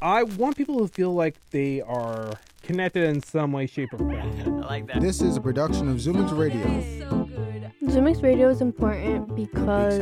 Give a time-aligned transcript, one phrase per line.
[0.00, 4.12] I want people to feel like they are connected in some way, shape, or form.
[4.62, 5.00] I like that.
[5.00, 6.62] This is a production of Zoomix Radio.
[7.82, 9.98] Zoomix Radio is important because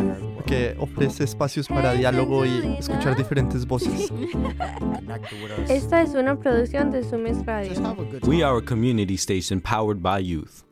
[0.47, 4.11] que ofrece espacios para diálogo y escuchar diferentes voces.
[5.71, 7.73] esta es una producción de Zoomix Radio.
[7.81, 10.66] have a good We are a community station powered by youth.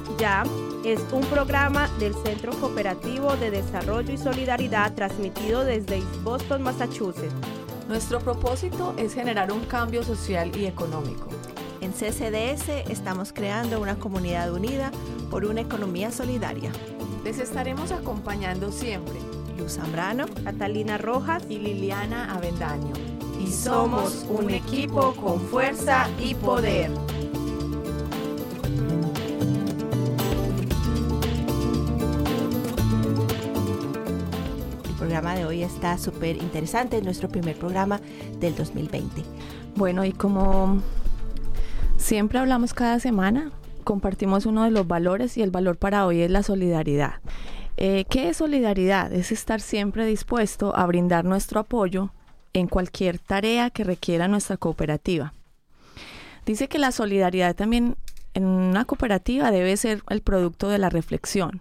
[0.00, 0.44] Coopera Ya
[0.84, 7.34] es un programa del Centro Cooperativo de Desarrollo y Solidaridad transmitido desde Boston, Massachusetts.
[7.88, 11.28] Nuestro propósito es generar un cambio social y económico.
[11.80, 14.90] En CCDS estamos creando una comunidad unida
[15.30, 16.70] por una economía solidaria.
[17.24, 19.14] Les estaremos acompañando siempre.
[19.58, 22.92] Luz Zambrano, Catalina Rojas Y Liliana Avendaño.
[23.40, 26.90] y somos un equipo con fuerza y poder.
[35.20, 38.00] Programa de hoy está súper interesante, es nuestro primer programa
[38.38, 39.22] del 2020.
[39.76, 40.80] Bueno, y como
[41.98, 43.52] siempre hablamos cada semana,
[43.84, 47.16] compartimos uno de los valores y el valor para hoy es la solidaridad.
[47.76, 49.12] Eh, ¿Qué es solidaridad?
[49.12, 52.14] Es estar siempre dispuesto a brindar nuestro apoyo
[52.54, 55.34] en cualquier tarea que requiera nuestra cooperativa.
[56.46, 57.94] Dice que la solidaridad también
[58.32, 61.60] en una cooperativa debe ser el producto de la reflexión,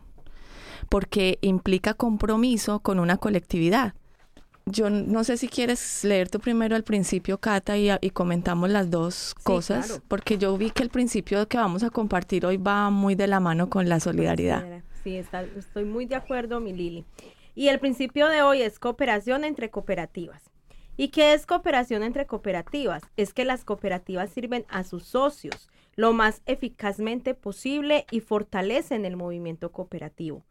[0.89, 3.93] porque implica compromiso con una colectividad.
[4.65, 8.91] Yo no sé si quieres leer tú primero el principio, Cata, y, y comentamos las
[8.91, 10.03] dos cosas, claro.
[10.07, 13.39] porque yo vi que el principio que vamos a compartir hoy va muy de la
[13.39, 14.83] mano con la solidaridad.
[15.03, 17.05] Sí, está- estoy muy de acuerdo, mi Lili.
[17.55, 20.43] Y el principio de hoy es cooperación entre cooperativas.
[20.97, 23.01] ¿Y qué es cooperación entre cooperativas?
[23.17, 29.15] Es que las cooperativas sirven a sus socios lo más eficazmente posible y fortalecen el
[29.17, 30.43] movimiento cooperativo.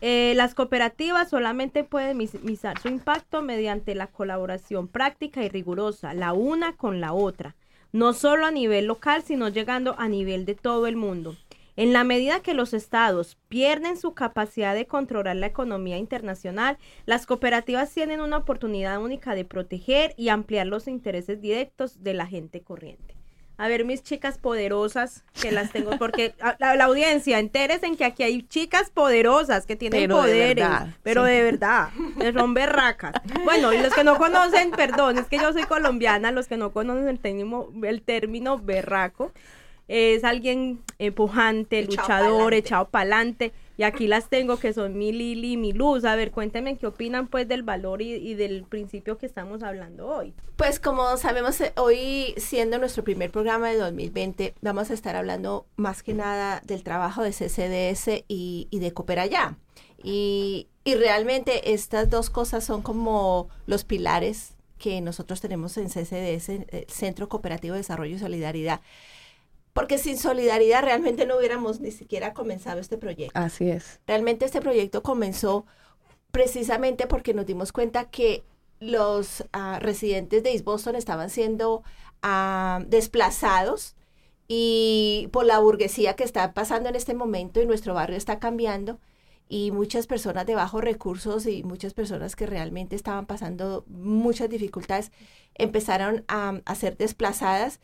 [0.00, 6.32] Eh, las cooperativas solamente pueden minimizar su impacto mediante la colaboración práctica y rigurosa, la
[6.32, 7.56] una con la otra,
[7.90, 11.34] no solo a nivel local, sino llegando a nivel de todo el mundo.
[11.74, 17.26] En la medida que los estados pierden su capacidad de controlar la economía internacional, las
[17.26, 22.62] cooperativas tienen una oportunidad única de proteger y ampliar los intereses directos de la gente
[22.62, 23.17] corriente.
[23.58, 27.96] A ver, mis chicas poderosas, que las tengo, porque a- la, la audiencia, enteres en
[27.96, 31.32] que aquí hay chicas poderosas que tienen Pero de poderes, verdad, pero sí.
[31.32, 31.88] de verdad,
[32.34, 33.14] son berracas.
[33.44, 36.72] Bueno, y los que no conocen, perdón, es que yo soy colombiana, los que no
[36.72, 39.32] conocen el término, el término berraco,
[39.88, 42.56] es alguien empujante, Echado luchador, pa'lante.
[42.58, 43.52] echado pa'lante.
[43.78, 46.04] Y aquí las tengo que son mi Lili y mi Luz.
[46.04, 50.34] A ver, cuéntenme qué opinan pues del valor y, del principio que estamos hablando hoy.
[50.56, 55.64] Pues como sabemos, eh, hoy siendo nuestro primer programa de 2020, vamos a estar hablando
[55.76, 59.56] más que nada del trabajo de CCDS y, de Coopera Ya.
[60.02, 66.48] Y, y realmente estas dos cosas son como los pilares que nosotros tenemos en CCDS,
[66.48, 68.80] el Centro Cooperativo de Desarrollo y Solidaridad.
[69.78, 73.38] Porque sin solidaridad realmente no hubiéramos ni siquiera comenzado este proyecto.
[73.38, 74.00] Así es.
[74.08, 75.66] Realmente este proyecto comenzó
[76.32, 78.42] precisamente porque nos dimos cuenta que
[78.80, 81.84] los ah, residentes de East Boston estaban siendo
[82.22, 83.94] ah, desplazados
[84.48, 88.98] y por la burguesía que está pasando en este momento y nuestro barrio está cambiando
[89.48, 95.12] y muchas personas de bajos recursos y muchas personas que realmente estaban pasando muchas dificultades
[95.54, 97.78] empezaron a, a ser desplazadas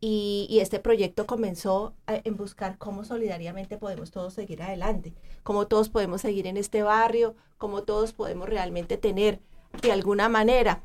[0.00, 5.12] y, y este proyecto comenzó a- en buscar cómo solidariamente podemos todos seguir adelante,
[5.42, 9.40] cómo todos podemos seguir en este barrio, cómo todos podemos realmente tener
[9.82, 10.82] de alguna manera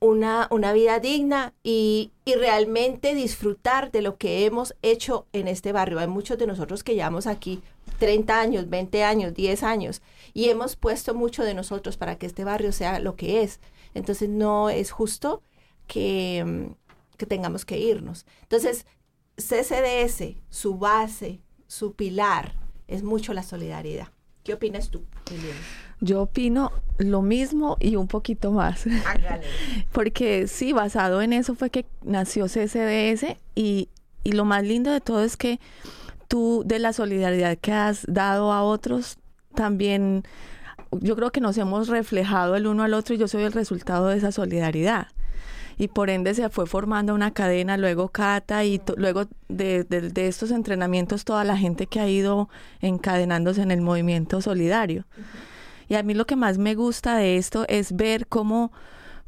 [0.00, 5.72] una, una vida digna y, y realmente disfrutar de lo que hemos hecho en este
[5.72, 5.98] barrio.
[5.98, 7.62] Hay muchos de nosotros que llevamos aquí
[7.98, 10.00] 30 años, 20 años, 10 años
[10.32, 13.60] y hemos puesto mucho de nosotros para que este barrio sea lo que es.
[13.92, 15.42] Entonces no es justo
[15.86, 16.74] que, mm,
[17.20, 18.24] que tengamos que irnos.
[18.42, 18.86] Entonces,
[19.36, 22.54] CCDS, su base, su pilar,
[22.88, 24.08] es mucho la solidaridad.
[24.42, 25.60] ¿Qué opinas tú, Liliana?
[26.00, 28.86] Yo opino lo mismo y un poquito más.
[29.92, 33.90] Porque sí, basado en eso fue que nació CCDS y,
[34.24, 35.60] y lo más lindo de todo es que
[36.26, 39.18] tú de la solidaridad que has dado a otros,
[39.54, 40.24] también
[40.92, 44.08] yo creo que nos hemos reflejado el uno al otro y yo soy el resultado
[44.08, 45.08] de esa solidaridad.
[45.80, 51.24] Y por ende se fue formando una cadena, luego Cata y luego de estos entrenamientos
[51.24, 52.50] toda la gente que ha ido
[52.82, 55.06] encadenándose en el movimiento solidario.
[55.88, 58.72] Y a mí lo que más me gusta de esto es ver cómo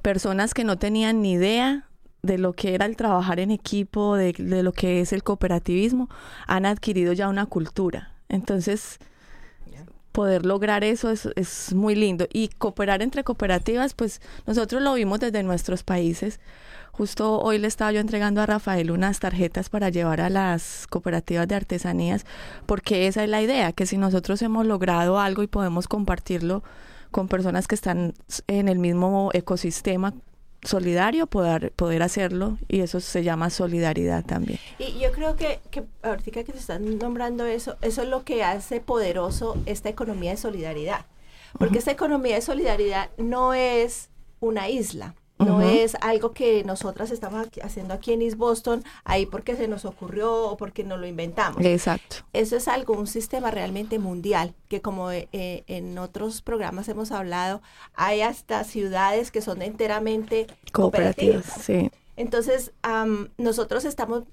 [0.03, 1.89] personas que no tenían ni idea
[2.21, 6.11] de lo que era el trabajar en equipo, de, de lo que es el cooperativismo,
[6.47, 8.13] han adquirido ya una cultura.
[8.29, 8.99] Entonces,
[10.13, 12.27] poder lograr eso es, es, muy lindo.
[12.33, 16.39] Y cooperar entre cooperativas, pues nosotros lo vimos desde nuestros países.
[16.93, 21.49] Justo hoy le estaba yo entregando a Rafael unas tarjetas para llevar a las cooperativas
[21.49, 22.27] de artesanías,
[22.67, 26.63] porque esa es la idea, que si nosotros hemos logrado algo y podemos compartirlo
[27.11, 28.13] con personas que están
[28.47, 30.13] en el mismo ecosistema
[30.63, 34.59] solidario, poder, poder hacerlo, y eso se llama solidaridad también.
[34.79, 38.45] Y yo creo que, que ahorita que se están nombrando eso, eso es lo que
[38.45, 41.07] hace poderoso esta economía de solidaridad,
[41.59, 44.11] porque esta economía de solidaridad no es
[44.41, 45.15] una isla,
[45.45, 49.85] no es algo que nosotras estamos haciendo aquí en East Boston, ahí porque se nos
[49.85, 51.65] ocurrió o porque nos lo inventamos.
[51.65, 52.17] Exacto.
[52.33, 57.63] Eso es algo, un sistema realmente mundial, que como eh, en otros programas hemos hablado,
[57.95, 61.45] hay hasta ciudades que son enteramente cooperativas.
[61.61, 61.91] sí.
[62.17, 62.73] Entonces,
[63.39, 64.25] nosotros estamos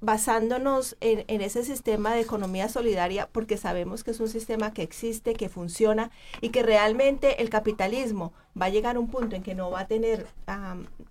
[0.00, 5.34] basándonos en, ese sistema de economía solidaria porque sabemos que es un sistema que existe,
[5.34, 6.10] que funciona
[6.40, 9.80] y que realmente el capitalismo va a llegar a un punto en que no va
[9.80, 10.26] a tener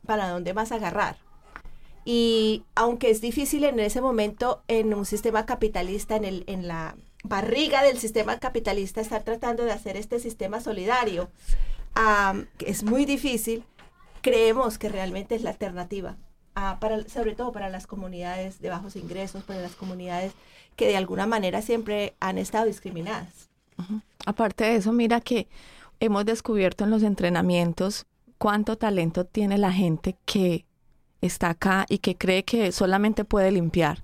[0.05, 1.17] para dónde más agarrar.
[2.05, 6.95] Y aunque es difícil en ese momento en un sistema capitalista, en, el, en la
[7.23, 11.29] barriga del sistema capitalista, estar tratando de hacer este sistema solidario,
[12.59, 13.63] es muy difícil,
[14.21, 16.17] creemos que realmente es la alternativa
[16.79, 20.33] para, sobre todo para las comunidades de bajos ingresos, para las comunidades
[20.75, 23.49] que de alguna manera siempre han estado discriminadas.
[24.25, 25.47] Aparte de eso, mira que
[25.99, 28.05] hemos descubierto en los entrenamientos
[28.37, 30.65] cuánto talento tiene la gente que
[31.21, 34.03] está acá y que cree que solamente puede limpiar.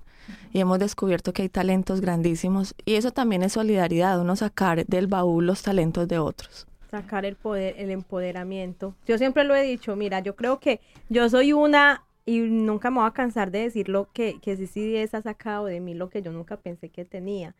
[0.52, 5.06] Y hemos descubierto que hay talentos grandísimos y eso también es solidaridad, uno sacar del
[5.06, 8.94] baúl los talentos de otros sacar el poder, el empoderamiento.
[9.06, 10.78] Yo siempre lo he dicho, mira, yo creo que
[11.08, 15.22] yo soy una y nunca me voy a cansar de decirlo que, que CCDS ha
[15.22, 17.54] sacado de mí lo que yo nunca pensé que tenía.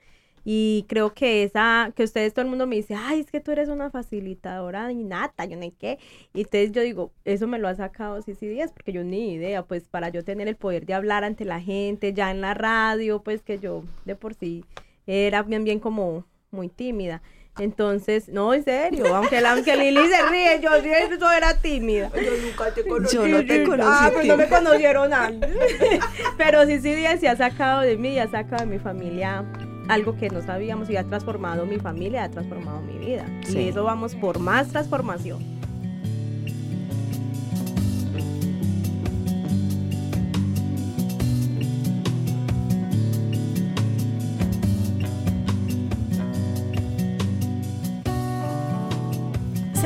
[0.45, 3.53] Y creo que esa, que ustedes, todo el mundo me dice, ay, es que tú
[3.53, 5.99] eres una facilitadora innata, yo no qué.
[6.35, 9.89] Y entonces yo digo, eso me lo ha sacado CC10, porque yo ni idea, pues
[9.89, 13.43] para yo tener el poder de hablar ante la gente, ya en la radio, pues
[13.43, 14.65] que yo de por sí
[15.07, 17.23] era bien, bien como muy tímida.
[17.59, 22.11] Entonces, no, en serio, aunque, la, aunque Lili se ríe, yo siempre era tímida.
[22.15, 23.17] Yo nunca te conocí.
[23.17, 23.91] Yo no te conocí.
[23.93, 25.51] Ah, pues no me conocieron antes.
[26.39, 29.45] Pero sí, sí, sí ha sacado de mí y ha sacado de mi familia
[29.89, 33.27] algo que no sabíamos y ha transformado mi familia, ha transformado mi vida.
[33.49, 35.62] Y eso vamos por más transformación.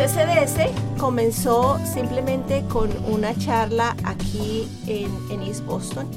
[0.07, 0.71] CCDS
[1.01, 6.09] comenzó simplemente con una charla aquí en, East Boston.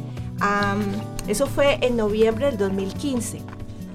[1.27, 3.41] eso fue en noviembre del 2015,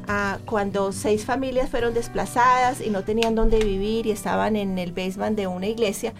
[0.09, 4.91] ah, cuando seis familias fueron desplazadas y no tenían dónde vivir y estaban en el
[4.91, 6.13] basement de una iglesia.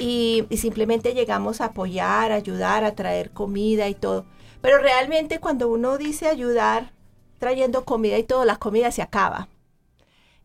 [0.00, 4.24] Y, simplemente llegamos a apoyar, ayudar, a traer comida y todo.
[4.62, 6.92] Pero realmente cuando uno dice ayudar
[7.38, 9.48] trayendo comida y todo, la comida se acaba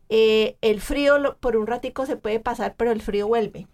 [0.08, 3.66] eh, el frío por un ratico se puede pasar, pero el frío vuelve.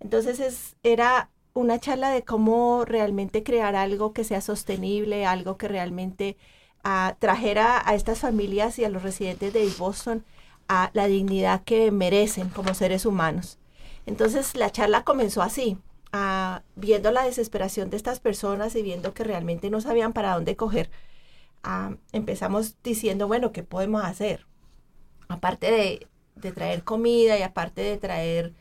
[0.00, 5.68] Entonces es, era una charla de cómo realmente crear algo que sea sostenible, algo que
[5.68, 6.36] realmente
[6.84, 10.24] ah, trajera a estas familias y a los residentes de Boston
[10.68, 13.58] a la dignidad que merecen como seres humanos.
[14.06, 15.78] Entonces la charla comenzó así,
[16.12, 20.56] ah, viendo la desesperación de estas personas y viendo que realmente no sabían para dónde
[20.56, 20.90] coger.
[21.62, 24.46] Ah, empezamos diciendo, bueno, ¿qué podemos hacer?
[25.28, 28.52] Aparte de, traer comida y aparte de traer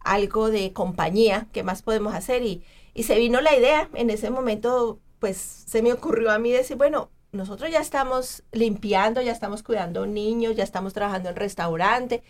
[0.00, 2.42] algo de compañía, ¿qué más podemos hacer?
[2.42, 2.62] Y,
[3.02, 7.10] se vino la idea, en ese momento pues se me ocurrió a mí decir, bueno,
[7.32, 12.22] nosotros ya estamos limpiando, ya estamos cuidando niños, ya estamos trabajando en restaurante.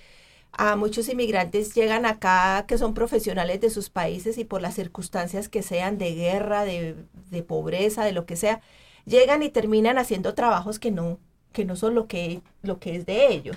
[0.53, 5.49] A muchos inmigrantes llegan acá que son profesionales de sus países y por las circunstancias
[5.49, 6.97] que sean de guerra, de,
[7.31, 8.61] de pobreza, de lo que sea,
[9.05, 11.19] llegan y terminan haciendo trabajos que no,
[11.54, 13.56] que no son lo que, lo que es de ellos.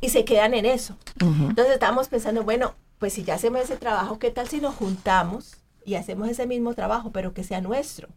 [0.00, 0.96] y se quedan en eso.
[1.20, 5.56] Entonces estamos pensando, bueno, pues si ya hacemos ese trabajo, ¿qué tal si nos juntamos
[5.84, 8.08] y hacemos ese mismo trabajo, pero que sea nuestro?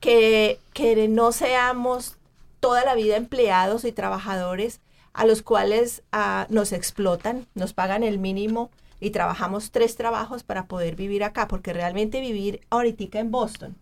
[0.00, 2.16] Que, que no seamos
[2.60, 4.80] toda la vida empleados y trabajadores
[5.12, 10.66] a los cuales ah, nos explotan, nos pagan el mínimo y trabajamos tres trabajos para
[10.66, 13.76] poder vivir acá, porque realmente vivir ahorita en Boston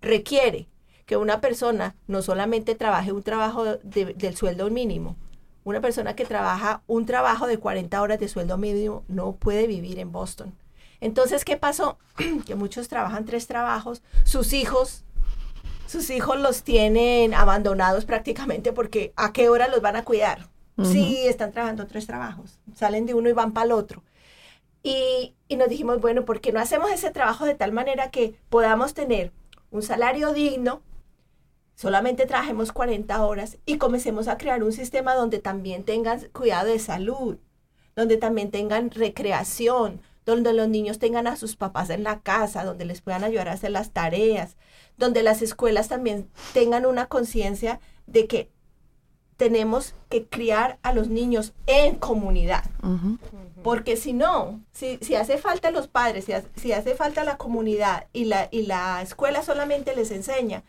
[0.00, 0.66] requiere
[1.06, 5.16] que una persona no solamente trabaje un trabajo del sueldo mínimo,
[5.64, 10.00] Una persona que trabaja un trabajo de 40 horas de sueldo mínimo no puede vivir
[10.00, 10.52] en Boston.
[11.00, 11.98] Entonces, ¿qué pasó?
[12.46, 15.04] que muchos trabajan tres trabajos, sus hijos,
[15.86, 20.48] sus hijos los tienen abandonados prácticamente porque ¿a qué hora los van a cuidar?
[20.82, 24.02] Sí, están trabajando tres trabajos, salen de uno y van para el otro.
[24.82, 28.34] Y, y nos dijimos, bueno, ¿por qué no hacemos ese trabajo de tal manera que
[28.48, 29.32] podamos tener
[29.70, 30.82] un salario digno,
[31.82, 36.78] solamente trabajemos 40 horas y comencemos a crear un sistema donde también tengan cuidado de
[36.78, 37.38] salud,
[37.96, 42.84] donde también tengan recreación, donde los niños tengan a sus papás en la casa, donde
[42.84, 44.54] les puedan ayudar a hacer las tareas,
[44.96, 48.48] donde las escuelas también tengan una conciencia de que
[49.36, 52.62] tenemos que criar a los niños en comunidad.
[53.64, 58.06] Porque si no, si, si, hace falta los padres, si, si, hace falta la comunidad
[58.12, 60.62] y la, y la escuela solamente les enseña,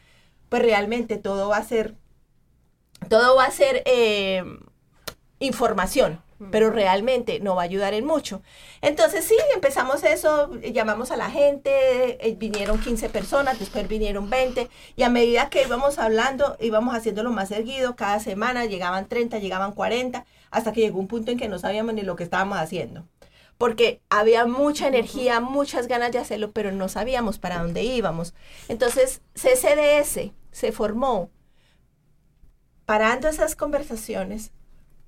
[0.54, 1.96] pues realmente todo va a ser,
[3.10, 4.44] todo va a ser eh,
[5.40, 8.44] información pero realmente no va a ayudar en mucho.
[8.82, 14.70] Entonces sí, empezamos eso, llamamos a la gente, eh, vinieron 15 personas, después vinieron 20,
[14.96, 19.72] y a medida que íbamos hablando, íbamos haciéndolo más seguido, cada semana llegaban 30, llegaban
[19.72, 23.08] 40, hasta que llegó un punto en que no sabíamos ni lo que estábamos haciendo.
[23.58, 28.34] Porque había mucha energía, muchas ganas de hacerlo, pero no sabíamos para dónde íbamos.
[28.68, 31.30] Entonces, CCDS se formó
[32.86, 34.54] parando esas conversaciones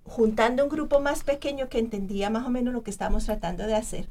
[0.04, 3.76] juntando un grupo más pequeño que entendía más o menos lo que estábamos tratando de
[3.76, 4.08] hacer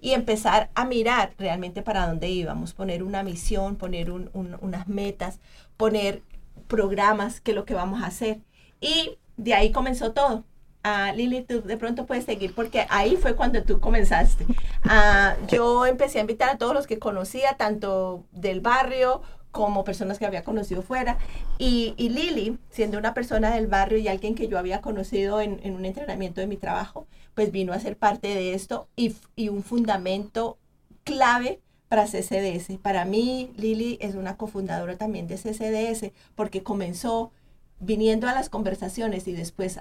[0.00, 5.40] y empezar a mirar realmente para dónde íbamos, poner una misión, poner unas metas,
[5.78, 6.22] poner
[6.68, 8.40] programas, que lo que vamos a hacer.
[8.82, 10.44] Y de ahí comenzó todo.
[10.82, 14.44] Ah, Lili, tú de pronto puedes seguir porque ahí fue cuando tú comenzaste.
[14.82, 19.22] Ah, yo empecé a invitar a todos los que conocía, tanto del barrio
[19.54, 21.16] como personas que había conocido fuera.
[21.58, 25.84] Y, Lili, siendo una persona del barrio y alguien que yo había conocido en, un
[25.84, 30.58] entrenamiento de mi trabajo, pues vino a ser parte de esto y, y un fundamento
[31.04, 32.78] clave para CCDS.
[32.82, 37.30] Para mí, Lili es una cofundadora también de CCDS porque comenzó
[37.78, 39.78] viniendo a las conversaciones y después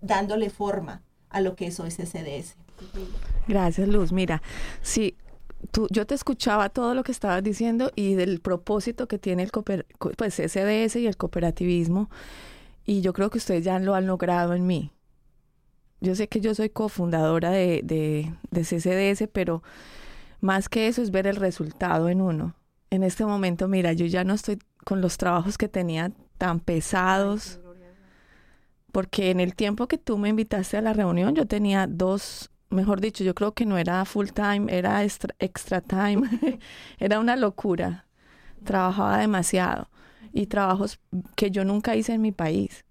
[0.00, 2.56] dándole forma a lo que es hoy CCDS.
[3.46, 4.10] Gracias, Luz.
[4.10, 4.40] Mira,
[4.80, 5.16] sí,
[5.90, 9.50] yo te escuchaba todo lo que estabas diciendo y del propósito que tiene el
[10.16, 12.10] pues SDS y el cooperativismo
[12.84, 14.90] y yo creo que ustedes ya lo han logrado en mí.
[16.00, 19.62] Yo sé que yo soy cofundadora de, de, de CCDS, pero
[20.40, 22.56] más que eso es ver el resultado en uno.
[22.90, 27.60] En este momento, mira, yo ya no estoy con los trabajos que tenía tan pesados,
[28.90, 33.00] porque en el tiempo que tú me invitaste a la reunión, yo tenía dos mejor
[33.00, 36.28] dicho, yo creo que no era full time, era extra, time,
[36.98, 38.06] era una locura.
[38.64, 39.88] Trabajaba demasiado
[40.32, 41.00] y trabajos
[41.36, 42.84] que yo nunca hice en mi país.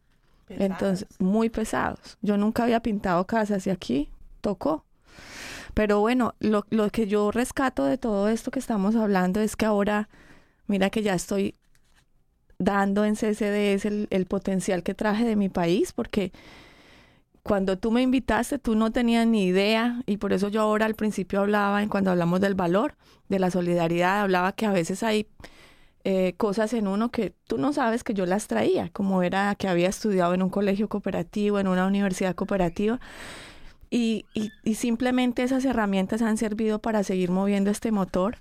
[0.49, 2.17] Entonces, muy pesados.
[2.21, 4.09] Yo nunca había pintado casas y aquí
[4.41, 4.85] tocó.
[5.73, 9.65] Pero bueno, lo, lo que yo rescato de todo esto que estamos hablando es que
[9.65, 10.09] ahora,
[10.67, 11.55] mira que ya estoy
[12.59, 16.33] dando en CCDS el, el potencial que traje de mi país, porque
[17.43, 20.95] cuando tú me invitaste, tú no tenías ni idea y por eso yo ahora al
[20.95, 22.95] principio hablaba, en cuando hablamos del valor,
[23.29, 25.27] de la solidaridad, hablaba que a veces hay
[26.03, 29.67] eh, cosas en uno que tú no sabes que yo las traía, como era que
[29.67, 32.99] había estudiado en un colegio cooperativo, en una universidad cooperativa.
[33.89, 38.37] Y, y, y simplemente esas herramientas han servido para seguir moviendo este motor.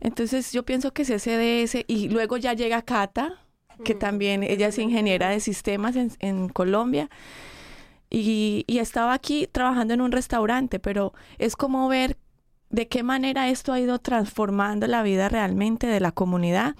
[0.00, 3.38] Entonces yo pienso que es CDS y luego ya llega Cata,
[3.84, 7.08] que también ella es ingeniera de sistemas en, en Colombia
[8.12, 12.18] y, estaba aquí trabajando en un restaurante, pero es como ver
[12.68, 16.74] de qué manera esto ha ido transformando la vida realmente de la comunidad,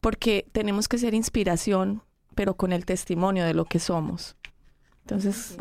[0.00, 2.02] porque tenemos que ser inspiración,
[2.36, 4.36] pero con el testimonio de lo que somos.
[5.00, 5.56] Entonces,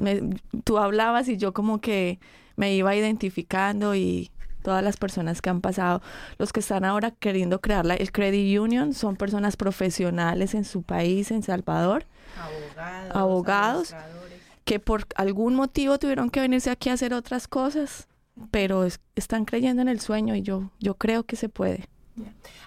[0.64, 2.20] tú hablabas y yo como que
[2.56, 4.30] me iba identificando y
[4.62, 6.04] todas las personas que han pasado,
[6.38, 10.84] los que están ahora queriendo crear la, el Credit Union, son personas profesionales en su
[10.84, 12.06] país, en Salvador,
[13.16, 13.96] abogados, abogados
[14.64, 18.08] que por algún motivo tuvieron que venirse aquí a hacer otras cosas,
[18.52, 21.88] pero están creyendo en el sueño y yo, yo creo que se puede.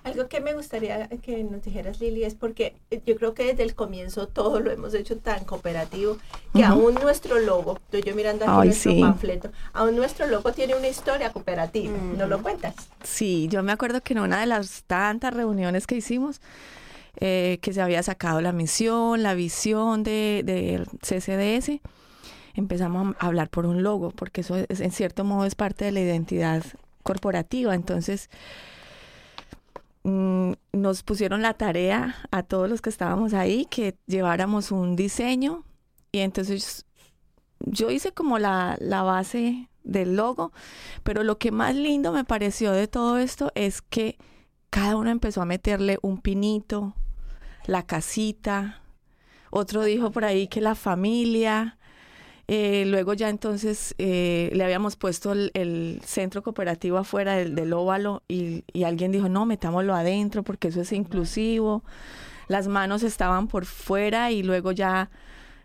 [0.04, 2.74] Algo que me gustaría que nos dijeras, Lili, es porque
[3.06, 6.18] yo creo que desde el comienzo todo lo hemos hecho tan cooperativo
[6.54, 10.88] que aún nuestro logo, estoy yo mirando aquí nuestro panfleto, aún nuestro logo tiene una
[10.88, 11.96] historia cooperativa.
[12.16, 12.74] ¿No lo cuentas?
[13.02, 16.40] Sí, yo me acuerdo que en una de las tantas reuniones que hicimos,
[17.20, 21.80] eh, que se había sacado la misión, la visión de, de, CCDS,
[22.54, 25.92] empezamos a hablar por un logo, porque eso es, en cierto modo es parte de
[25.92, 26.64] la identidad
[27.02, 27.74] corporativa.
[27.74, 28.30] Entonces,
[30.02, 35.64] mm, nos pusieron la tarea a todos los que estábamos ahí que lleváramos un diseño
[36.12, 36.86] y entonces
[37.60, 40.52] yo hice como la base del logo,
[41.02, 44.18] pero lo que más lindo me pareció de todo esto es que
[44.70, 46.94] cada uno empezó a meterle un pinito,
[47.66, 48.80] la casita,
[49.50, 51.78] otro dijo por ahí que la familia,
[52.46, 58.64] eh, luego ya entonces eh, le habíamos puesto el, centro cooperativo afuera del, óvalo y,
[58.72, 61.82] y, alguien dijo, no, metámoslo adentro porque eso es inclusivo.
[62.48, 65.10] Las manos estaban por fuera y luego ya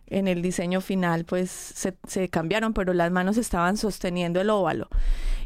[0.08, 4.88] en el diseño final pues se, se cambiaron, pero las manos estaban sosteniendo el óvalo.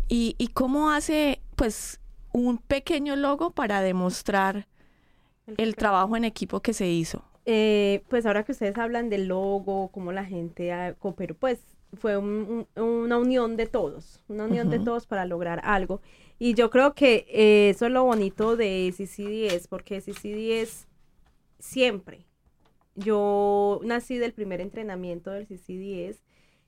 [0.08, 2.00] ¿Y, y cómo hace pues
[2.32, 4.68] un pequeño logo para demostrar
[5.58, 7.24] el trabajo en equipo que se hizo?
[7.46, 11.60] Eh, pues ahora que ustedes hablan del logo, cómo la gente cooperó, pues
[11.94, 16.02] fue una unión de todos, una unión de todos para lograr algo.
[16.40, 20.88] Y yo creo que eh, eso es lo bonito de CC10, porque CC10
[21.60, 22.26] siempre,
[22.96, 26.20] yo nací del primer entrenamiento del CC10,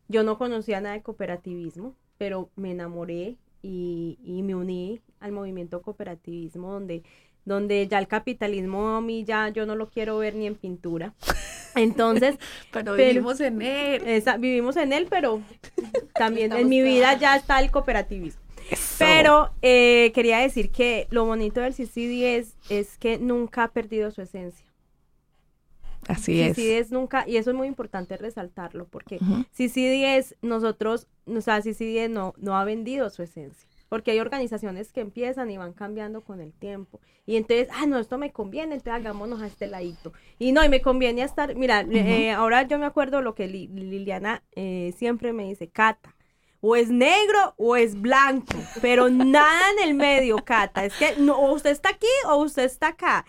[0.08, 5.82] yo no conocía nada de cooperativismo, pero me enamoré y, y me uní al movimiento
[5.82, 7.03] cooperativismo donde
[7.45, 11.13] donde ya el capitalismo a mí ya yo no lo quiero ver ni en pintura.
[11.75, 12.37] Entonces,
[12.71, 14.23] pero vivimos en él.
[14.39, 15.41] vivimos en él, pero
[16.15, 18.41] también en mi vida ya está el cooperativismo.
[18.97, 24.23] Pero eh, quería decir que lo bonito del CC10 es que nunca ha perdido su
[24.23, 24.65] esencia.
[26.07, 26.57] Así es.
[26.57, 29.19] CC10 nunca, y eso es muy importante resaltarlo, porque
[29.57, 34.99] CC10, nosotros, o sea, CC10 no, no ha vendido su esencia porque hay organizaciones que
[34.99, 36.99] empiezan y van cambiando con el tiempo.
[37.25, 40.11] Y entonces, ah, no, esto me conviene, entonces hagámonos a este ladito.
[40.37, 44.43] Y no, y me conviene estar, mira, eh, ahora yo me acuerdo lo que Liliana
[44.51, 46.13] eh, siempre me dice, Cata,
[46.59, 50.83] o es negro o es blanco, pero nada en el medio, Cata.
[50.83, 53.25] Es que no, o usted está aquí o usted está acá.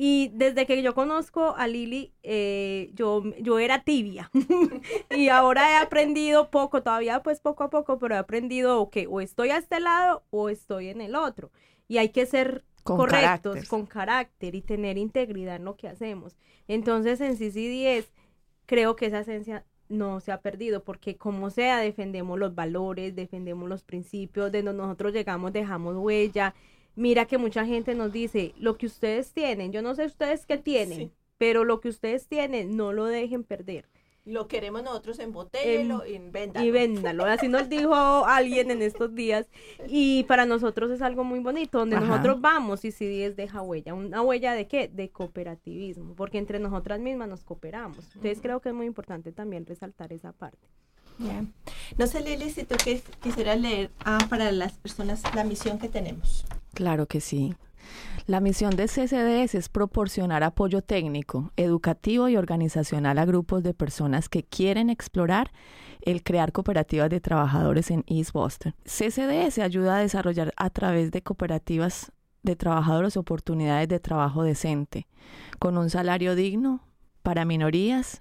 [0.00, 4.30] Y desde que yo conozco a Lili, eh, yo, yo era tibia.
[5.10, 9.20] y ahora he aprendido poco, todavía pues poco a poco, pero he aprendido que o
[9.20, 11.50] estoy a este lado o estoy en el otro.
[11.88, 16.36] Y hay que ser correctos, con carácter y tener integridad en lo que hacemos.
[16.68, 18.04] Entonces en CC10
[18.66, 23.68] creo que esa esencia no se ha perdido porque como sea defendemos los valores, defendemos
[23.68, 26.54] los principios, de donde nosotros llegamos dejamos huella
[26.98, 30.58] mira que mucha gente nos dice, lo que ustedes tienen, yo no sé ustedes qué
[30.58, 33.86] tienen, pero lo que ustedes tienen, no lo dejen perder.
[34.24, 36.66] Lo queremos nosotros en botella y véndalo.
[36.66, 37.24] Y véndalo.
[37.24, 39.48] Así nos dijo alguien en estos días.
[39.86, 43.94] Y para nosotros es algo muy bonito, donde nosotros vamos y si es deja huella.
[43.94, 44.88] ¿Una huella de qué?
[44.88, 48.04] De cooperativismo, porque entre nosotras mismas nos cooperamos.
[48.16, 50.68] Entonces creo que es muy importante también resaltar esa parte.
[51.18, 52.76] No sé, Lili, si tú
[53.22, 56.44] quisieras leer ah, para las personas la misión que tenemos.
[56.74, 57.54] Claro que sí.
[58.26, 64.28] La misión de CCDS es proporcionar apoyo técnico, educativo y organizacional a grupos de personas
[64.28, 65.50] que quieren explorar
[66.02, 68.74] el crear cooperativas de trabajadores en East Boston.
[68.84, 75.06] CCDS ayuda a desarrollar a través de cooperativas de trabajadores oportunidades de trabajo decente,
[75.58, 76.82] con un salario digno
[77.22, 78.20] para minorías,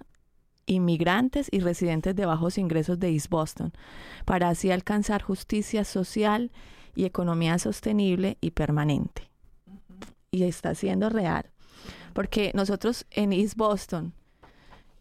[0.68, 3.74] inmigrantes y residentes de bajos ingresos de East Boston,
[4.26, 6.52] para así alcanzar justicia social
[6.94, 9.30] y economía sostenible y permanente.
[10.30, 11.50] Y está siendo real.
[12.14, 14.14] Porque nosotros en East Boston,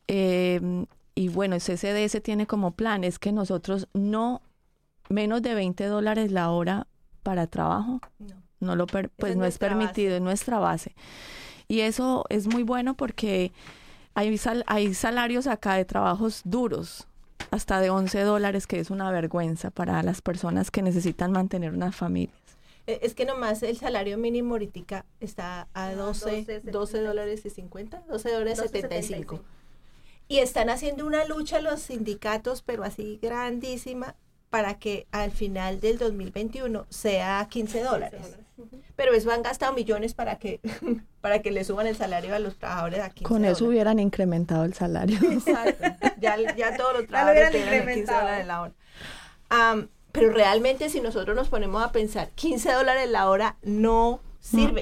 [0.06, 4.42] em, y bueno, CCDS tiene como plan es que nosotros no,
[5.08, 6.86] menos de 20 dólares la hora
[7.22, 8.00] para trabajo,
[8.60, 10.94] no, lo pues no es permitido, es nuestra base.
[11.68, 13.52] Y eso es muy bueno porque
[14.16, 17.06] hay, hay salarios acá de trabajos duros,
[17.50, 21.94] hasta de 11 dólares, que es una vergüenza para las personas que necesitan mantener unas
[21.94, 22.34] familias.
[22.86, 28.04] E, es que nomás el salario mínimo ahorita está a 12, 12, dólares y 50,
[28.08, 29.40] 12 dólares 75.
[30.28, 34.16] Y están haciendo una lucha los sindicatos, pero así grandísima,
[34.48, 38.38] para que al final del 2021 sea 15 dólares.
[38.96, 40.60] Pero eso han gastado millones para que,
[41.20, 44.64] para que le suban el salario a los trabajadores a 15 Con eso hubieran incrementado
[44.64, 45.18] el salario.
[45.30, 45.84] Exacto.
[46.20, 49.88] Ya, ya todos los trabajadores tienen 15 dólares la hora.
[50.12, 54.80] pero realmente si nosotros nos ponemos a pensar, 15 dólares la hora no sirve.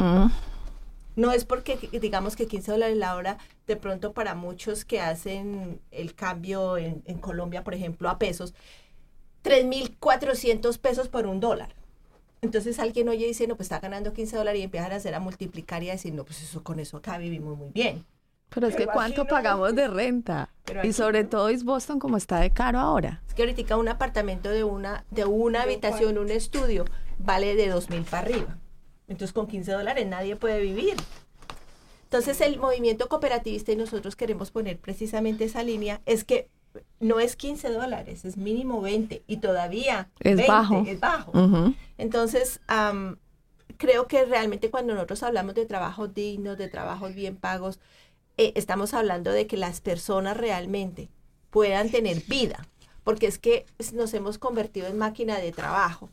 [1.16, 5.80] No es porque digamos que 15 dólares la hora, de pronto para muchos que hacen
[5.92, 8.52] el cambio en, en Colombia, por ejemplo, a pesos,
[9.44, 11.74] 3.400 pesos por un dólar.
[12.44, 15.14] Entonces alguien oye y dice, no, pues está ganando 15 dólares y empiezan a hacer
[15.14, 18.04] a multiplicar y a decir, no, pues eso con eso acá vivimos muy bien.
[18.50, 20.50] Pero es que ¿cuánto pagamos de renta?
[20.82, 23.22] Y sobre todo es Boston como está de caro ahora.
[23.26, 26.84] Es que ahorita un apartamento de una, de una habitación, un estudio,
[27.18, 28.58] vale de 2 mil para arriba.
[29.08, 30.96] Entonces con 15 dólares nadie puede vivir.
[32.04, 36.50] Entonces el movimiento cooperativista y nosotros queremos poner precisamente esa línea, es que
[37.00, 40.84] no es 15 dólares, es mínimo 20 y todavía es bajo.
[40.86, 41.32] Es bajo.
[41.98, 42.60] Entonces,
[43.76, 47.80] creo que realmente cuando nosotros hablamos de trabajos dignos, de trabajos bien pagos,
[48.36, 51.08] eh, estamos hablando de que las personas realmente
[51.50, 52.66] puedan tener vida,
[53.04, 56.10] porque es que nos hemos convertido en máquina de trabajo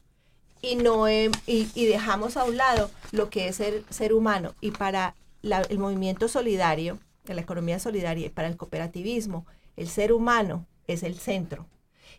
[0.61, 1.31] y no y,
[1.75, 6.99] dejamos a un lado lo que es el ser humano y para el movimiento solidario,
[7.25, 9.45] de la economía solidaria y para el cooperativismo,
[9.81, 11.65] el ser humano es el centro.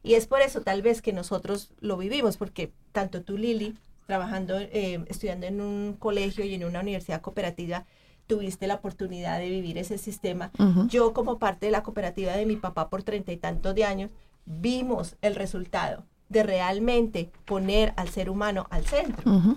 [0.03, 4.59] Y es por eso tal vez que nosotros lo vivimos, porque tanto tú, Lili, trabajando,
[4.59, 7.87] eh, estudiando en un colegio y en una universidad cooperativa,
[8.27, 10.51] tuviste la oportunidad de vivir ese sistema.
[10.89, 14.11] Yo como parte de la cooperativa de mi papá por treinta y tantos de años,
[14.45, 19.57] vimos el resultado de realmente poner al ser humano al centro.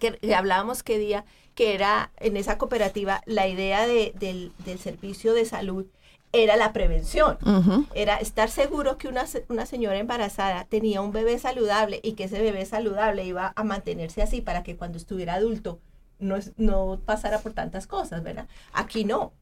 [0.00, 1.24] que, hablábamos qué día
[1.54, 5.86] que era en esa cooperativa la idea de, del, del, servicio de salud
[6.32, 7.38] era la prevención,
[7.94, 12.42] era estar seguro que una, una, señora embarazada tenía un bebé saludable y que ese
[12.42, 15.80] bebé saludable iba a mantenerse así para que cuando estuviera adulto
[16.18, 18.46] no, no pasara por tantas cosas, ¿verdad?
[18.72, 19.32] Aquí no.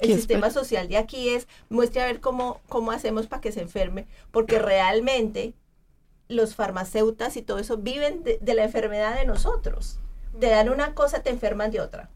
[0.00, 3.62] el sistema social de aquí es, muestre a ver cómo, cómo hacemos para que se
[3.62, 5.54] enferme, porque realmente
[6.28, 10.00] los farmacéutas y todo eso viven de, de la enfermedad de nosotros.
[10.38, 12.10] Te dan una cosa, te enferman de otra.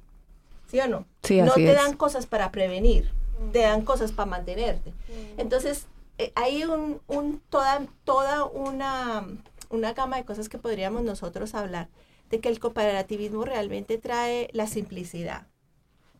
[0.66, 1.06] ¿Sí o no?
[1.22, 1.74] Sí, no te es.
[1.74, 3.12] dan cosas para prevenir
[3.52, 4.92] te dan cosas para mantenerte.
[5.36, 5.86] Entonces,
[6.18, 9.26] eh, hay un, un, toda, toda una,
[9.70, 11.88] una gama de cosas que podríamos nosotros hablar,
[12.30, 15.46] de que el cooperativismo realmente trae la simplicidad.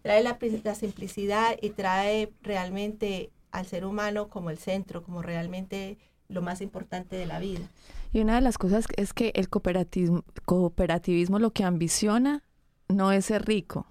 [0.02, 5.98] Trae la, la simplicidad y trae realmente al ser humano como el centro, como realmente
[6.28, 7.66] lo más importante de la vida.
[8.12, 12.42] Y una de las cosas es que el cooperativismo, cooperativismo lo que ambiciona
[12.88, 13.86] no es ser rico,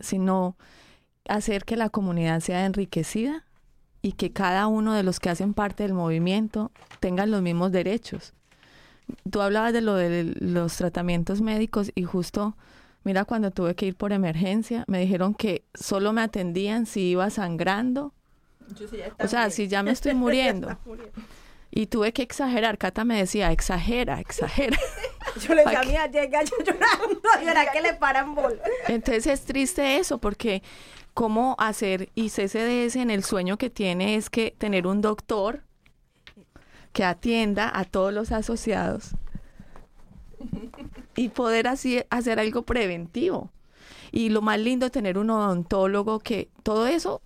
[0.00, 0.56] sino
[1.28, 3.44] hacer que la comunidad sea enriquecida
[4.02, 8.34] y que cada uno de los que hacen parte del movimiento tengan los mismos derechos.
[9.30, 12.56] Tú hablabas de lo de los tratamientos médicos y justo,
[13.02, 17.30] mira, cuando tuve que ir por emergencia, me dijeron que solo me atendían si iba
[17.30, 18.12] sangrando.
[19.18, 20.78] o sea, si ya me estoy muriendo.
[21.70, 22.78] Y tuve que exagerar.
[22.78, 24.78] Cata me decía, exagera, exagera.
[25.40, 28.62] yo le decía, llega yo llorando, y que le paran bola.
[28.86, 30.62] Entonces es triste eso, porque
[31.14, 35.62] cómo hacer y CCDS en el sueño que tiene es que tener un doctor
[36.92, 39.10] que atienda a todos los asociados
[41.16, 43.50] y poder así hacer algo preventivo.
[44.12, 47.22] Y lo más lindo es tener un odontólogo que todo eso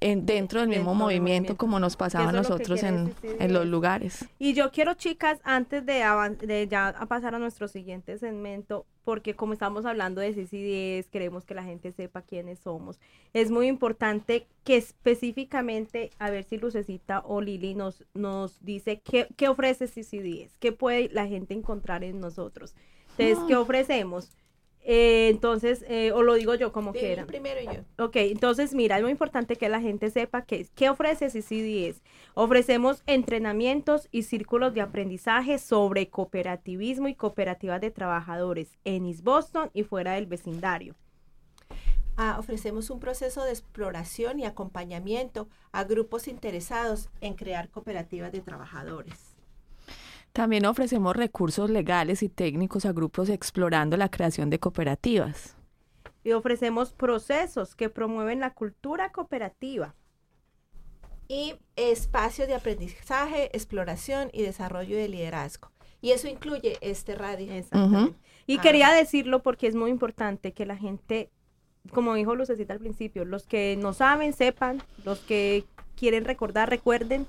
[0.00, 4.26] en, dentro del mismo movimiento, como nos pasaba a nosotros en, en, los lugares.
[4.38, 6.04] Y yo quiero, chicas, antes de,
[6.40, 11.54] de ya pasar a nuestro siguiente segmento, porque como estamos hablando de CCDs, queremos que
[11.54, 12.98] la gente sepa quiénes somos.
[13.32, 19.28] Es muy importante que específicamente, a ver si Lucecita o Lili nos, nos dice qué,
[19.36, 22.74] qué ofrece CCDs, qué puede la gente encontrar en nosotros.
[23.16, 23.60] Entonces, ¿qué ah.
[23.60, 24.36] ofrecemos?
[24.88, 27.26] Eh, entonces, eh, o lo digo yo como quiera.
[27.26, 28.04] Primero yo.
[28.04, 32.02] Ok, entonces mira, es muy importante que la gente sepa que, qué ofrece CCDS.
[32.34, 39.70] Ofrecemos entrenamientos y círculos de aprendizaje sobre cooperativismo y cooperativas de trabajadores en East Boston
[39.74, 40.94] y fuera del vecindario.
[42.16, 48.40] Ah, ofrecemos un proceso de exploración y acompañamiento a grupos interesados en crear cooperativas de
[48.40, 49.35] trabajadores.
[50.36, 55.56] También ofrecemos recursos legales y técnicos a grupos explorando la creación de cooperativas.
[56.24, 59.94] Y ofrecemos procesos que promueven la cultura cooperativa.
[61.26, 65.70] Y espacios de aprendizaje, exploración y desarrollo de liderazgo.
[66.02, 67.50] Y eso incluye este radio.
[67.50, 68.18] Exactamente.
[68.46, 68.60] Y ah.
[68.60, 71.30] quería decirlo porque es muy importante que la gente,
[71.94, 77.26] como dijo Lucecita al principio, los que no saben, sepan, los que quieren recordar, recuerden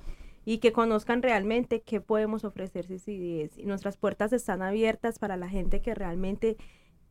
[0.49, 3.57] y que conozcan realmente qué podemos ofrecer CCDS.
[3.57, 6.55] Y nuestras puertas están abiertas para la gente que realmente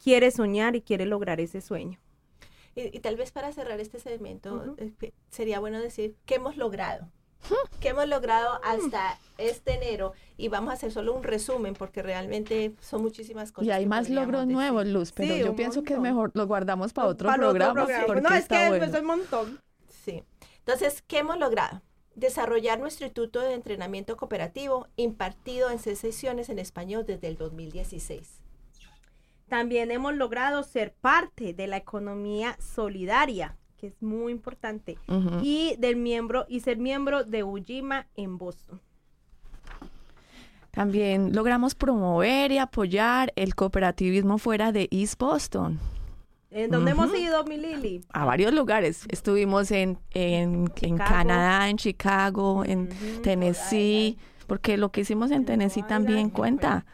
[0.03, 2.01] quiere soñar y quiere lograr ese sueño.
[2.75, 7.11] Y, tal vez para cerrar este segmento, eh, sería bueno decir qué hemos logrado.
[7.81, 10.14] ¿Qué hemos logrado hasta este enero?
[10.38, 13.68] Y vamos a hacer solo un resumen porque realmente son muchísimas cosas.
[13.68, 17.09] Y hay más logros nuevos, Luz, pero yo pienso que es mejor, lo guardamos para
[17.09, 17.87] otro programa.
[18.18, 19.61] no, es que es un montón.
[19.90, 20.25] Sí.
[20.61, 21.83] Entonces, ¿qué hemos logrado?
[22.16, 28.40] Desarrollar nuestro Instituto de Entrenamiento Cooperativo impartido en seis sesiones en español desde el 2016.
[29.48, 34.98] También hemos logrado ser parte de la economía solidaria, que es muy importante,
[35.42, 38.81] y del miembro y ser miembro de Ujima en Boston.
[40.72, 45.79] También logramos promover y apoyar el cooperativismo fuera de East Boston.
[46.57, 48.01] ¿En dónde hemos ido, mi Lili?
[48.12, 49.05] A varios lugares.
[49.11, 52.88] Estuvimos en, en, en Canadá, en Chicago, en
[53.23, 54.16] Tennessee,
[54.47, 56.87] porque lo que hicimos en Tennessee también cuenta.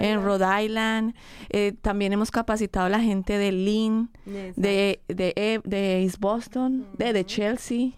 [0.00, 1.14] En Rhode Island.
[1.50, 6.86] Eh, también hemos capacitado a la gente de Lynn, de, de, E- de East Boston,
[6.96, 7.90] de, de Chelsea,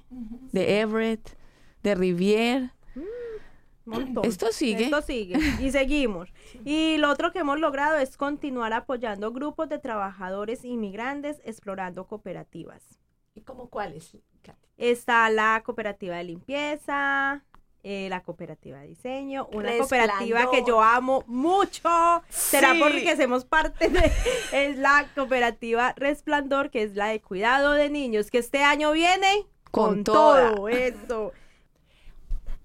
[0.53, 1.37] de Everett,
[1.83, 2.71] de Rivier.
[3.87, 4.25] Montón.
[4.25, 4.85] Esto sigue.
[4.85, 5.39] Esto sigue.
[5.61, 6.29] Y seguimos.
[6.65, 12.83] Y lo otro que hemos logrado es continuar apoyando grupos de trabajadores inmigrantes explorando cooperativas.
[13.35, 14.17] ¿Y cómo cuáles?
[14.77, 17.43] Está la cooperativa de limpieza,
[17.83, 20.09] eh, la cooperativa de diseño, una Resplandor.
[20.17, 21.89] cooperativa que yo amo mucho.
[22.29, 22.81] Será Sí.
[22.81, 24.13] porque hacemos parte de
[24.53, 29.47] es la cooperativa Resplandor, que es la de cuidado de niños, que este año viene
[29.71, 31.33] Con todo eso.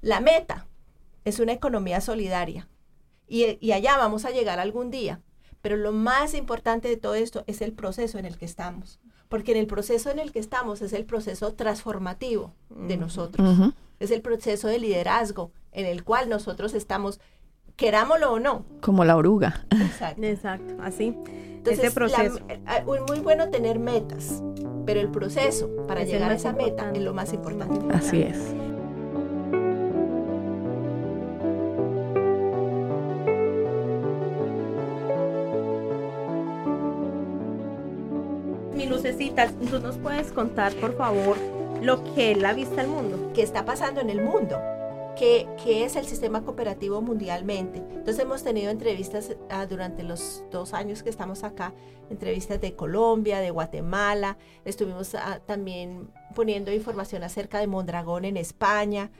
[0.01, 0.65] La meta
[1.25, 2.67] es una economía solidaria
[3.27, 5.21] y, y allá vamos a llegar algún día.
[5.61, 8.99] Pero lo más importante de todo esto es el proceso en el que estamos.
[9.29, 13.47] Porque en el proceso en el que estamos es el proceso transformativo de nosotros.
[13.99, 17.19] Es el proceso de liderazgo en el cual nosotros estamos,
[17.75, 18.65] querámoslo o no.
[18.81, 19.65] Como la oruga.
[19.69, 20.23] Exacto.
[20.23, 21.15] Exacto, así.
[21.27, 22.39] Entonces, ese proceso.
[22.65, 24.41] la- eh, muy bueno tener metas,
[24.87, 27.79] pero el proceso para Es llegar a esa meta es lo más importante.
[27.95, 28.37] Así es.
[39.69, 41.37] ¿Tú nos puedes contar, por favor,
[41.81, 43.31] lo que es la vista al mundo?
[43.33, 44.59] ¿Qué está pasando en el mundo?
[45.17, 47.79] ¿Qué, qué es el sistema cooperativo mundialmente?
[47.79, 51.73] Entonces hemos tenido entrevistas ah, durante los dos años que estamos acá,
[52.09, 59.11] entrevistas de Colombia, de Guatemala, estuvimos ah, también poniendo información acerca de Mondragón en España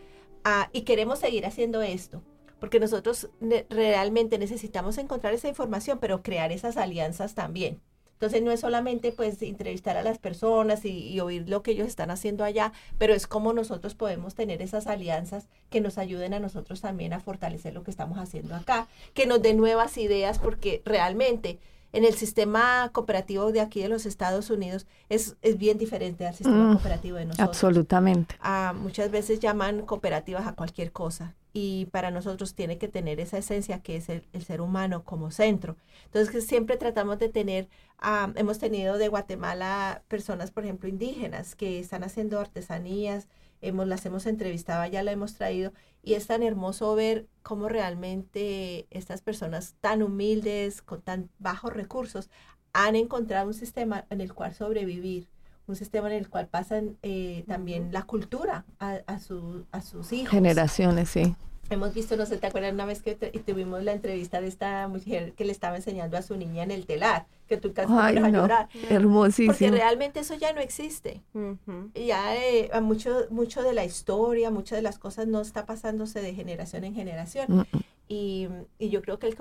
[0.43, 2.21] ah, y queremos seguir haciendo esto.
[2.59, 3.29] Porque nosotros
[3.69, 7.81] realmente necesitamos encontrar esa información, pero crear esas alianzas también.
[8.21, 11.87] Entonces no es solamente pues entrevistar a las personas y, y oír lo que ellos
[11.87, 16.39] están haciendo allá, pero es cómo nosotros podemos tener esas alianzas que nos ayuden a
[16.39, 20.83] nosotros también a fortalecer lo que estamos haciendo acá, que nos den nuevas ideas, porque
[20.85, 21.57] realmente
[21.93, 26.35] en el sistema cooperativo de aquí de los Estados Unidos es, es bien diferente al
[26.35, 27.49] sistema Mm, cooperativo de nosotros.
[27.49, 28.35] Absolutamente.
[28.39, 33.37] Ah, muchas veces llaman cooperativas a cualquier cosa y para nosotros tiene que tener esa
[33.37, 35.75] esencia que es el, ser humano como centro.
[36.05, 37.67] Entonces que siempre tratamos de tener,
[37.99, 43.27] ah, hemos tenido de Guatemala personas, por ejemplo, indígenas que están haciendo artesanías,
[43.61, 48.87] hemos, las hemos entrevistado, ya la hemos traído y es tan hermoso ver cómo realmente
[48.89, 52.29] estas personas tan humildes, con tan bajos recursos,
[52.73, 55.27] han encontrado un sistema en el cual sobrevivir
[55.67, 60.11] un sistema en el cual pasan eh, también la cultura a, a, su, a sus
[60.13, 60.31] hijos.
[60.31, 61.35] Generaciones, sí.
[61.69, 65.31] Hemos visto, no sé, ¿te acuerdas una vez que tuvimos la entrevista de esta mujer
[65.33, 68.23] que le estaba enseñando a su niña en el telar, que tú casi Ay, pones
[68.27, 68.41] a no.
[68.41, 68.67] llorar?
[68.73, 69.71] Porque Hermosísimo.
[69.71, 71.21] realmente eso ya no existe.
[71.33, 71.91] Ujú.
[71.93, 76.21] Y Ya eh, mucho, mucho de la historia, muchas de las cosas no está pasándose
[76.21, 77.45] de generación en generación.
[77.49, 77.83] Mm, mm.
[78.09, 79.37] Y, y yo creo que el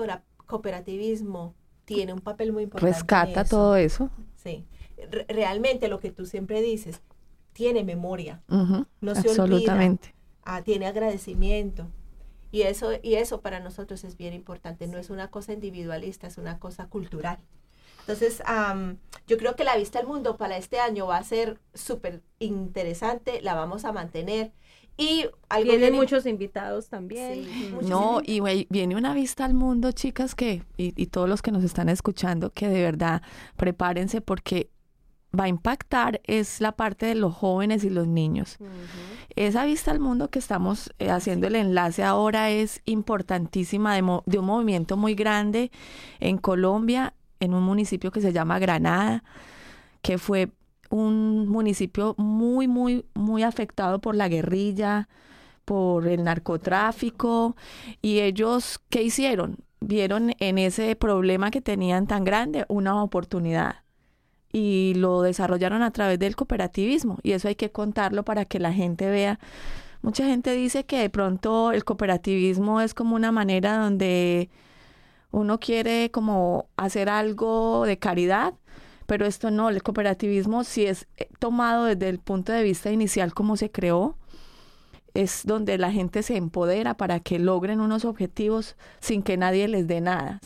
[0.46, 1.54] cooperativismo
[1.84, 2.90] tiene un papel muy importante.
[2.90, 3.56] en Rescata eso.
[3.56, 4.10] todo eso.
[4.36, 4.64] Sí.
[5.10, 7.00] Re- realmente lo que tú siempre dices,
[7.52, 8.42] tiene memoria,
[9.00, 10.14] no se olvida, Absolutamente.
[10.44, 11.86] ah, tiene agradecimiento.
[12.52, 16.36] Y eso, y eso para nosotros es bien importante, no es una cosa individualista, es
[16.38, 17.38] una cosa cultural.
[18.00, 18.96] Entonces, am,
[19.28, 23.40] yo creo que la vista al mundo para este año va a ser súper interesante,
[23.42, 24.52] la vamos a mantener.
[24.96, 27.44] Y algo Vienen muchos invitados también.
[27.44, 27.74] Sí, Ujú.
[27.76, 31.40] muchos No, y güey, viene una vista al mundo, chicas, que, y, y todos los
[31.40, 33.22] que nos están escuchando, que de verdad
[33.56, 34.70] prepárense porque
[35.38, 38.58] va a impactar es la parte de los jóvenes y los niños.
[39.36, 44.22] Esa vista al mundo que estamos eh, haciendo el enlace ahora es importantísima de, mo-
[44.26, 45.70] de un movimiento muy grande
[46.18, 49.22] en Colombia, en un municipio que se llama Granada,
[50.02, 50.50] que fue
[50.90, 55.08] un municipio muy, muy, muy afectado por la guerrilla,
[55.64, 57.54] por el narcotráfico,
[58.02, 59.58] y ellos, ¿qué hicieron?
[59.80, 63.76] Vieron en ese problema que tenían tan grande una oportunidad
[64.52, 68.72] y lo desarrollaron a través del cooperativismo y eso hay que contarlo para que la
[68.72, 69.38] gente vea.
[70.02, 74.50] Mucha gente dice que de pronto el cooperativismo es como una manera donde
[75.30, 78.54] uno quiere como hacer algo de caridad,
[79.06, 83.34] pero esto no, el cooperativismo si es eh, tomado desde el punto de vista inicial
[83.34, 84.16] como se creó,
[85.14, 89.86] es donde la gente se empodera para que logren unos objetivos sin que nadie les
[89.86, 90.40] dé nada.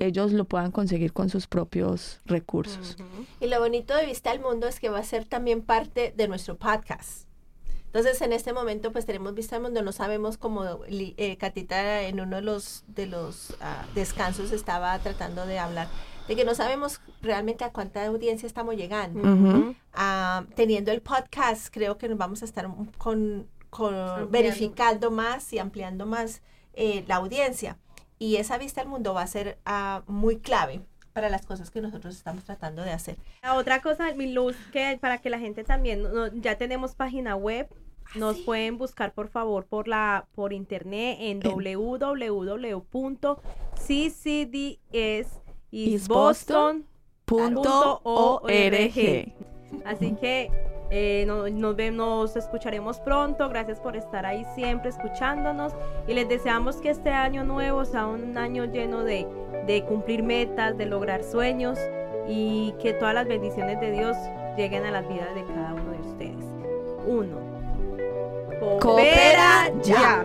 [0.00, 2.96] Ellos lo puedan conseguir con sus propios recursos.
[3.40, 6.28] Y lo bonito de Vista al Mundo es que va a ser también parte de
[6.28, 7.26] nuestro podcast.
[7.86, 9.82] Entonces, en este momento, pues tenemos Vista al Mundo.
[9.82, 15.46] No sabemos cómo eh, Catita en uno de los, de los ah, descansos estaba tratando
[15.46, 15.88] de hablar
[16.28, 19.74] de que no sabemos realmente a cuánta audiencia estamos llegando.
[19.94, 24.28] Ah, teniendo el podcast, creo que nos vamos a estar con, con Ampliando.
[24.30, 26.42] verificando más y ampliando más
[26.74, 27.78] eh, la audiencia.
[28.18, 30.80] Y esa vista al mundo va a ser ah, muy clave
[31.12, 33.16] para las cosas que nosotros estamos tratando de hacer.
[33.42, 37.36] La otra cosa, mi luz, que para que la gente también, no- ya tenemos página
[37.36, 37.68] web,
[38.14, 41.40] nos pueden buscar por favor por la por internet en
[45.80, 46.84] www.ccdsisboston.org.
[47.24, 49.32] Punto org.
[49.84, 50.50] Así que
[50.90, 53.48] eh, no- nos vemos, escucharemos pronto.
[53.48, 55.72] Gracias por estar ahí siempre escuchándonos
[56.06, 59.26] y les deseamos que este año nuevo sea un año lleno de,
[59.66, 61.78] de cumplir metas, de lograr sueños
[62.28, 64.16] y que todas las bendiciones de Dios
[64.56, 66.44] lleguen a las vidas de cada uno de ustedes.
[67.06, 67.36] Uno.
[68.80, 70.24] Coopera ya.